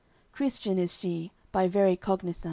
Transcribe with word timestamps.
Christian 0.31 0.79
is 0.79 0.97
she 0.97 1.31
by 1.51 1.67
very 1.67 1.95
cognisance. 1.95 2.39